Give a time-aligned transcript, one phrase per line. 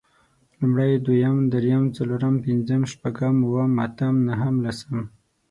[0.59, 4.95] لومړی، دويم، درېيم، څلورم، پنځم، شپږم، اووم، اتم نهم، لسم